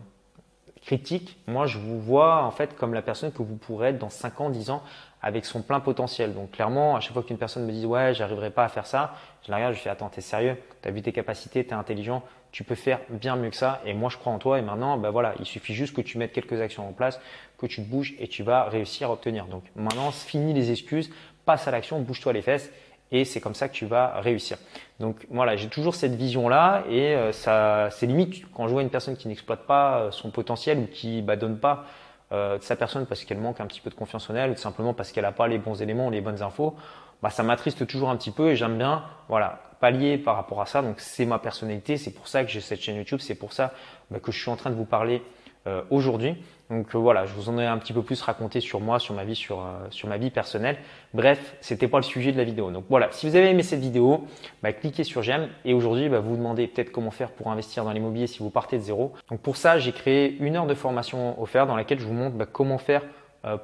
critiquent. 0.89 1.37
Moi, 1.47 1.67
je 1.67 1.77
vous 1.77 2.01
vois 2.01 2.43
en 2.45 2.51
fait 2.51 2.75
comme 2.75 2.95
la 2.95 3.03
personne 3.03 3.31
que 3.31 3.43
vous 3.43 3.57
pourrez 3.57 3.89
être 3.89 3.99
dans 3.99 4.09
5 4.09 4.41
ans, 4.41 4.49
10 4.49 4.71
ans 4.71 4.83
avec 5.21 5.45
son 5.45 5.61
plein 5.61 5.81
potentiel. 5.81 6.33
Donc 6.33 6.53
clairement, 6.53 6.97
à 6.97 7.01
chaque 7.01 7.13
fois 7.13 7.23
qu'une 7.23 7.37
personne 7.37 7.67
me 7.67 7.73
dit 7.73 7.85
ouais, 7.85 8.15
j'arriverai 8.15 8.51
pas 8.51 8.65
à 8.65 8.69
faire 8.69 8.87
ça, 8.87 9.15
je 9.45 9.51
la 9.51 9.59
regarde, 9.59 9.75
je 9.75 9.81
fais 9.81 9.91
attends, 9.91 10.09
t'es 10.09 10.23
sérieux, 10.23 10.57
t'as 10.81 10.91
vu 10.91 11.03
tes 11.03 11.13
capacités, 11.13 11.63
t'es 11.63 11.75
intelligent, 11.75 12.23
tu 12.53 12.65
peux 12.65 12.75
faire 12.75 13.01
bien 13.11 13.37
mieux 13.37 13.51
que 13.51 13.57
ça. 13.57 13.83
Et 13.85 13.93
moi, 13.93 14.09
je 14.09 14.17
crois 14.17 14.33
en 14.33 14.39
toi. 14.39 14.59
Et 14.59 14.63
maintenant, 14.63 14.97
ben 14.97 15.11
voilà, 15.11 15.35
il 15.39 15.45
suffit 15.45 15.75
juste 15.75 15.95
que 15.95 16.01
tu 16.01 16.17
mettes 16.17 16.33
quelques 16.33 16.59
actions 16.59 16.89
en 16.89 16.93
place, 16.93 17.21
que 17.59 17.67
tu 17.67 17.83
bouges 17.83 18.15
et 18.19 18.27
tu 18.27 18.43
vas 18.43 18.65
réussir 18.65 19.11
à 19.11 19.13
obtenir. 19.13 19.45
Donc 19.45 19.65
maintenant, 19.77 20.11
finis 20.11 20.55
les 20.55 20.71
excuses, 20.71 21.11
passe 21.45 21.69
à 21.69 21.71
l'action, 21.71 22.01
bouge-toi 22.01 22.33
les 22.33 22.43
fesses. 22.43 22.71
Et 23.11 23.25
c'est 23.25 23.41
comme 23.41 23.55
ça 23.55 23.69
que 23.69 23.75
tu 23.75 23.87
vas 23.87 24.21
réussir. 24.21 24.59
Donc 25.01 25.27
voilà, 25.31 25.57
j'ai 25.57 25.69
toujours 25.69 25.95
cette 25.95 26.15
vision-là 26.15 26.85
et 26.91 27.15
euh, 27.15 27.33
ça, 27.33 27.89
c'est 27.91 28.07
limite 28.07 28.45
quand 28.53 28.67
je 28.67 28.73
vois 28.73 28.83
une 28.83 28.91
personne 28.91 29.17
qui 29.17 29.29
n'exploite 29.29 29.67
pas 29.67 29.99
euh, 29.99 30.11
son 30.11 30.31
potentiel 30.31 30.79
ou 30.79 30.87
qui 30.87 31.23
bah, 31.23 31.37
donne 31.37 31.59
pas 31.59 31.85
euh, 32.33 32.59
de 32.59 32.63
sa 32.63 32.77
personne 32.77 33.07
parce 33.07 33.25
qu'elle 33.25 33.39
manque 33.39 33.61
un 33.61 33.67
petit 33.67 33.81
peu 33.81 33.91
de 33.91 33.95
confiance 33.95 34.29
en 34.29 34.35
elle 34.35 34.51
ou 34.51 34.57
simplement 34.57 34.93
parce 34.93 35.13
qu'elle 35.13 35.25
n'a 35.25 35.33
pas 35.33 35.49
les 35.49 35.59
bons 35.59 35.81
éléments, 35.81 36.11
les 36.11 36.21
bonnes 36.21 36.43
infos, 36.43 36.75
bah, 37.23 37.31
ça 37.31 37.43
m'attriste 37.43 37.87
toujours 37.87 38.11
un 38.11 38.17
petit 38.17 38.31
peu 38.31 38.51
et 38.51 38.57
j'aime 38.57 38.77
bien 38.77 39.05
voilà, 39.29 39.61
pallier 39.81 40.19
par 40.19 40.37
rapport 40.37 40.61
à 40.61 40.67
ça. 40.67 40.83
Donc 40.83 41.01
c'est 41.01 41.25
ma 41.25 41.39
personnalité, 41.39 41.97
c'est 41.97 42.11
pour 42.11 42.29
ça 42.29 42.45
que 42.45 42.51
j'ai 42.51 42.61
cette 42.61 42.81
chaîne 42.81 42.97
YouTube, 42.97 43.21
c'est 43.23 43.37
pour 43.37 43.55
ça 43.55 43.73
bah, 44.11 44.19
que 44.21 44.33
je 44.33 44.39
suis 44.39 44.51
en 44.51 44.57
train 44.57 44.71
de 44.71 44.75
vous 44.75 44.85
parler 44.85 45.23
euh, 45.67 45.83
aujourd'hui. 45.91 46.37
Donc 46.71 46.95
euh, 46.95 46.99
voilà, 46.99 47.27
je 47.27 47.35
vous 47.35 47.49
en 47.49 47.59
ai 47.59 47.67
un 47.67 47.79
petit 47.79 47.93
peu 47.93 48.03
plus 48.03 48.21
raconté 48.23 48.61
sur 48.61 48.81
moi, 48.81 48.99
sur 48.99 49.15
ma 49.15 49.25
vie, 49.25 49.35
sur, 49.35 49.61
euh, 49.61 49.87
sur 49.91 50.09
ma 50.09 50.17
vie 50.17 50.31
personnelle. 50.31 50.77
Bref, 51.15 51.57
c'était 51.61 51.89
pas 51.89 51.99
le 51.99 52.05
sujet 52.05 52.31
de 52.31 52.37
la 52.37 52.45
vidéo. 52.45 52.71
Donc 52.71 52.85
voilà, 52.89 53.09
si 53.11 53.29
vous 53.29 53.37
avez 53.37 53.51
aimé 53.51 53.63
cette 53.63 53.81
vidéo, 53.81 54.25
bah, 54.63 54.73
cliquez 54.73 55.05
sur 55.05 55.23
j'aime. 55.23 55.49
Et 55.65 55.75
aujourd'hui, 55.75 56.09
bah, 56.09 56.21
vous 56.21 56.31
vous 56.31 56.37
demandez 56.37 56.67
peut-être 56.67 56.93
comment 56.93 57.11
faire 57.11 57.31
pour 57.31 57.51
investir 57.51 57.85
dans 57.85 57.93
l'immobilier 57.93 58.27
si 58.27 58.39
vous 58.39 58.51
partez 58.51 58.79
de 58.79 58.83
zéro. 58.83 59.13
Donc 59.31 59.41
pour 59.41 59.57
ça, 59.57 59.79
j'ai 59.79 59.93
créé 59.93 60.37
une 60.41 60.57
heure 60.57 60.67
de 60.67 60.75
formation 60.75 61.41
offerte 61.43 61.69
dans 61.69 61.77
laquelle 61.77 61.99
je 61.99 62.07
vous 62.07 62.15
montre 62.15 62.37
bah, 62.37 62.47
comment 62.47 62.79
faire 62.79 63.03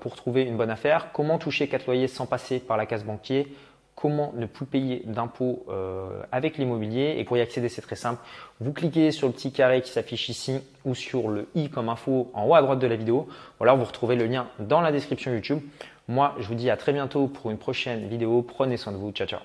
pour 0.00 0.14
trouver 0.14 0.42
une 0.42 0.56
bonne 0.56 0.70
affaire, 0.70 1.10
comment 1.12 1.36
toucher 1.36 1.66
quatre 1.66 1.86
loyers 1.86 2.06
sans 2.06 2.26
passer 2.26 2.60
par 2.60 2.76
la 2.76 2.86
case 2.86 3.04
banquier, 3.04 3.48
comment 3.94 4.32
ne 4.36 4.46
plus 4.46 4.66
payer 4.66 5.02
d'impôts 5.06 5.64
euh, 5.68 6.22
avec 6.32 6.58
l'immobilier. 6.58 7.14
Et 7.18 7.24
pour 7.24 7.36
y 7.36 7.40
accéder, 7.40 7.68
c'est 7.68 7.82
très 7.82 7.96
simple. 7.96 8.20
Vous 8.60 8.72
cliquez 8.72 9.10
sur 9.10 9.26
le 9.26 9.32
petit 9.32 9.52
carré 9.52 9.82
qui 9.82 9.90
s'affiche 9.90 10.28
ici 10.28 10.60
ou 10.84 10.94
sur 10.94 11.28
le 11.28 11.48
i 11.54 11.70
comme 11.70 11.88
info 11.88 12.30
en 12.34 12.46
haut 12.46 12.54
à 12.54 12.62
droite 12.62 12.78
de 12.78 12.86
la 12.86 12.96
vidéo. 12.96 13.28
Ou 13.60 13.64
alors 13.64 13.76
vous 13.76 13.84
retrouvez 13.84 14.16
le 14.16 14.26
lien 14.26 14.46
dans 14.58 14.80
la 14.80 14.92
description 14.92 15.32
YouTube. 15.32 15.60
Moi, 16.08 16.34
je 16.38 16.46
vous 16.46 16.54
dis 16.54 16.70
à 16.70 16.76
très 16.76 16.92
bientôt 16.92 17.28
pour 17.28 17.50
une 17.50 17.58
prochaine 17.58 18.06
vidéo. 18.08 18.42
Prenez 18.42 18.76
soin 18.76 18.92
de 18.92 18.98
vous. 18.98 19.10
Ciao, 19.12 19.26
ciao. 19.26 19.40